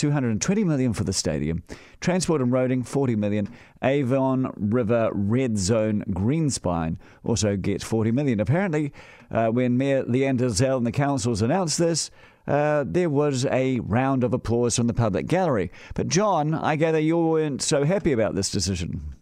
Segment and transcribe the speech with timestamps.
[0.00, 1.62] 220 million for the stadium.
[2.00, 3.48] Transport and roading, 40 million.
[3.82, 8.40] Avon River Red Zone Greenspine also gets 40 million.
[8.40, 8.92] Apparently,
[9.30, 12.10] uh, when Mayor Lianne Dalziel and the councils announced this,
[12.46, 15.70] uh, there was a round of applause from the public gallery.
[15.94, 19.16] But John, I gather you weren't so happy about this decision.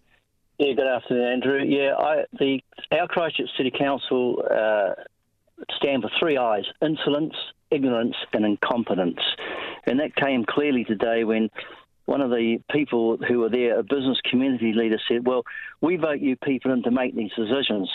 [0.58, 1.62] Yeah, good afternoon, Andrew.
[1.64, 2.60] Yeah, I, the
[2.92, 4.94] our Christchurch City Council uh,
[5.76, 7.34] stand for three I's: insolence,
[7.70, 9.20] ignorance, and incompetence.
[9.88, 11.50] And that came clearly today when
[12.04, 15.44] one of the people who were there, a business community leader, said, "Well,
[15.80, 17.90] we vote you people in to make these decisions."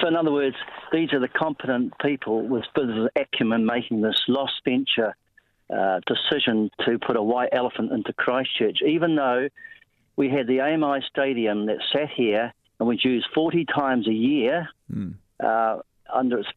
[0.00, 0.56] So, in other words,
[0.92, 5.14] these are the competent people with business acumen making this lost venture
[5.70, 9.48] uh, decision to put a white elephant into Christchurch, even though
[10.16, 14.68] we had the AMI Stadium that sat here and was used 40 times a year.
[14.92, 15.14] Mm.
[15.38, 15.78] Uh,
[16.12, 16.48] under its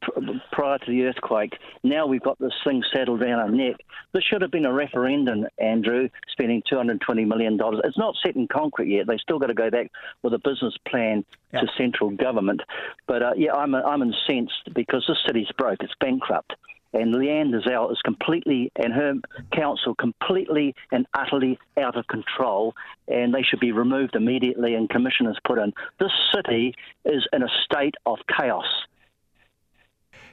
[0.52, 1.58] prior to the earthquake.
[1.84, 3.76] Now we've got this thing saddled around our neck.
[4.14, 7.60] This should have been a referendum, Andrew, spending $220 million.
[7.84, 9.08] It's not set in concrete yet.
[9.08, 9.92] They've still got to go back
[10.24, 11.64] with a business plan yep.
[11.64, 12.62] to central government.
[13.08, 15.82] But uh, yeah, I'm, I'm incensed because this city's broke.
[15.82, 16.54] It's bankrupt.
[16.96, 19.16] And Lianne Dalziel is completely, and her
[19.52, 22.74] council completely and utterly out of control,
[23.10, 25.74] and they should be removed immediately and commissioners put in.
[26.00, 28.66] This city is in a state of chaos.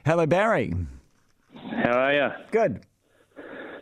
[0.05, 0.73] Hello, Barry.
[1.81, 2.27] How are you?
[2.51, 2.85] Good.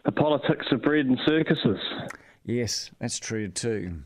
[0.06, 1.80] The politics of bread and circuses.
[2.46, 4.04] Yes, that's true too.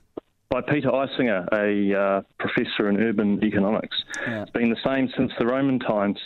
[0.50, 3.98] By Peter Eisinger, a uh, professor in urban economics.
[4.26, 4.44] Yeah.
[4.44, 6.18] It's been the same since the Roman times.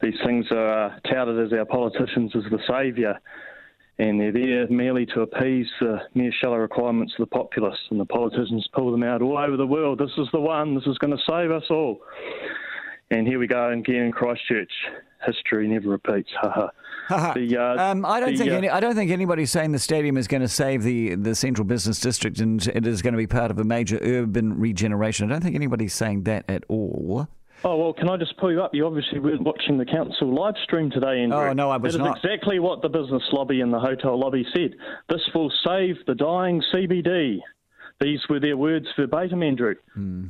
[0.00, 3.18] These things are touted as our politicians as the saviour,
[3.98, 8.06] and they're there merely to appease the mere shallow requirements of the populace, and the
[8.06, 9.98] politicians pull them out all over the world.
[9.98, 12.00] This is the one, this is going to save us all.
[13.16, 14.70] And here we go again in Christchurch.
[15.24, 16.28] History never repeats.
[16.42, 16.68] uh,
[17.10, 20.28] um, I don't the, think uh, any, I don't think anybody's saying the stadium is
[20.28, 23.50] going to save the, the central business district and it is going to be part
[23.50, 25.30] of a major urban regeneration.
[25.30, 27.26] I don't think anybody's saying that at all.
[27.64, 28.74] Oh well, can I just pull you up?
[28.74, 31.38] You obviously weren't watching the council live stream today, Andrew.
[31.38, 32.20] Oh no, I was that not.
[32.22, 34.74] That is exactly what the business lobby and the hotel lobby said.
[35.08, 37.38] This will save the dying CBD.
[37.98, 39.74] These were their words verbatim, Andrew.
[39.94, 40.26] Hmm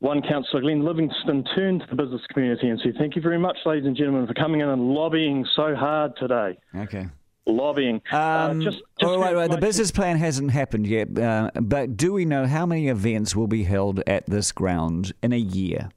[0.00, 3.56] one councillor, Glenn Livingstone, turned to the business community and said, Thank you very much,
[3.66, 6.58] ladies and gentlemen, for coming in and lobbying so hard today.
[6.76, 7.06] Okay.
[7.46, 8.00] Lobbying.
[8.12, 9.50] Uh, um, uh, just, just oh, wait, wait.
[9.50, 13.46] The business plan hasn't happened yet, uh, but do we know how many events will
[13.46, 15.88] be held at this ground in a year?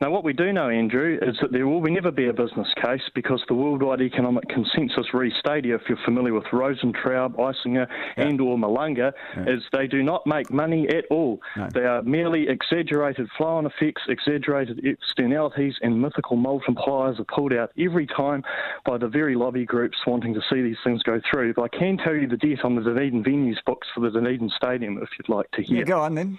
[0.00, 3.02] Now, what we do know, Andrew, is that there will never be a business case
[3.14, 8.24] because the Worldwide Economic Consensus Re Stadia, if you're familiar with Rosentraub, Eisinger, yeah.
[8.24, 9.42] and or Malunga, yeah.
[9.42, 11.38] is they do not make money at all.
[11.54, 11.68] No.
[11.74, 18.06] They are merely exaggerated flow-on effects, exaggerated externalities, and mythical multipliers are pulled out every
[18.06, 18.42] time
[18.86, 21.52] by the very lobby groups wanting to see these things go through.
[21.52, 24.50] But I can tell you the debt on the Dunedin venues books for the Dunedin
[24.56, 25.80] Stadium if you'd like to hear.
[25.80, 26.38] Yeah, go on then.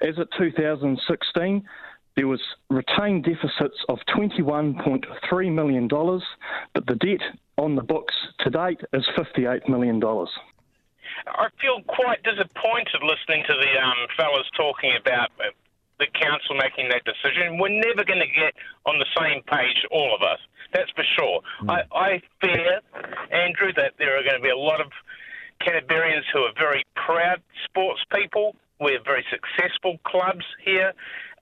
[0.00, 1.64] As of 2016,
[2.16, 7.22] there was retained deficits of $21.3 million, but the debt
[7.58, 10.02] on the books to date is $58 million.
[11.26, 15.50] I feel quite disappointed listening to the um, fellas talking about uh,
[15.98, 17.58] the council making that decision.
[17.58, 18.54] We're never going to get
[18.86, 20.38] on the same page, all of us.
[20.72, 21.40] That's for sure.
[21.62, 21.70] Mm.
[21.70, 22.80] I, I fear,
[23.30, 24.90] Andrew, that there are going to be a lot of
[25.62, 28.56] Canterburyans who are very proud sports people.
[28.80, 30.92] We're very successful clubs here,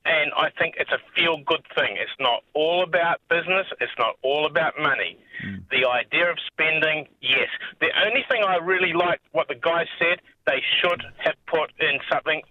[0.05, 1.97] and I think it's a feel good thing.
[1.97, 5.19] It's not all about business, it's not all about money.
[5.45, 5.65] Mm.
[5.71, 7.49] The idea of spending, yes.
[7.81, 11.99] The only thing I really like what the guy said, they should have put in
[12.11, 12.43] something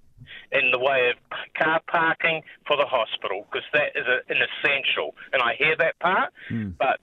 [0.51, 5.15] in the way of car parking for the hospital because that is a, an essential.
[5.33, 6.73] And I hear that part, mm.
[6.77, 6.99] but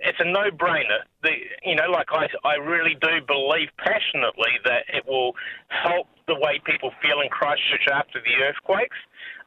[0.00, 1.04] it's a no-brainer.
[1.22, 1.30] The,
[1.64, 5.34] you know, like I, I really do believe passionately that it will
[5.68, 8.96] help the way people feel in Christchurch after the earthquakes.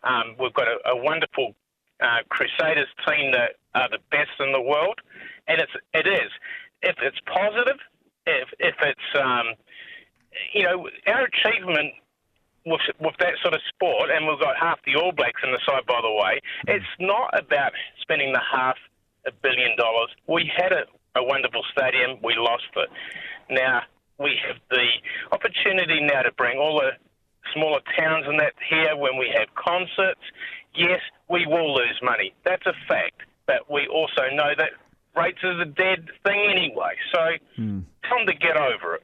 [0.04, 1.56] Um, we've got a, a wonderful
[2.02, 5.00] uh, Crusaders team that are the best in the world,
[5.48, 6.32] and it's it is.
[6.82, 7.80] If it's positive,
[8.26, 9.54] if if it's um,
[10.54, 11.94] you know our achievement
[12.66, 15.60] with with that sort of sport, and we've got half the All Blacks in the
[15.66, 16.40] side, by the way.
[16.68, 17.72] It's not about
[18.02, 18.78] spending the half
[19.26, 20.10] a billion dollars.
[20.28, 20.86] We had a,
[21.20, 22.90] a wonderful stadium, we lost it.
[23.50, 23.82] Now
[24.20, 24.88] we have the
[25.32, 26.92] opportunity now to bring all the
[27.54, 30.22] smaller towns and that here when we have concerts.
[30.76, 31.00] Yes,
[31.30, 32.34] we will lose money.
[32.46, 33.22] That's a fact.
[33.46, 34.72] But we also know that
[35.16, 36.94] rates is a dead thing anyway.
[37.14, 37.20] So
[37.62, 37.84] mm.
[38.08, 39.04] tell them to get over it.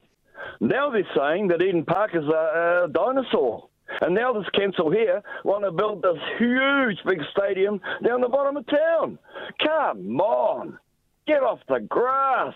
[0.60, 3.68] Now they're saying that Eden Park is a, a dinosaur.
[4.00, 8.56] And now this council here want to build this huge big stadium down the bottom
[8.56, 9.18] of town.
[9.62, 10.78] Come on,
[11.26, 12.54] get off the grass.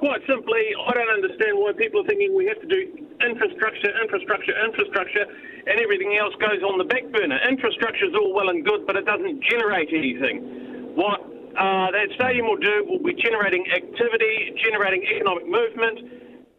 [0.00, 2.80] Quite simply, I don't understand why people are thinking we have to do
[3.20, 5.28] infrastructure, infrastructure, infrastructure,
[5.68, 7.38] and everything else goes on the back burner.
[7.46, 10.96] Infrastructure is all well and good, but it doesn't generate anything.
[10.96, 11.20] What
[11.52, 16.00] uh, that stadium will do will be generating activity, generating economic movement,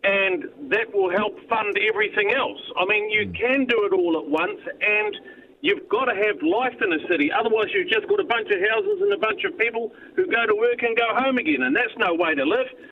[0.05, 2.61] and that will help fund everything else.
[2.77, 6.73] I mean, you can do it all at once, and You've got to have life
[6.81, 7.29] in a city.
[7.31, 10.45] Otherwise, you've just got a bunch of houses and a bunch of people who go
[10.49, 12.65] to work and go home again, and that's no way to live.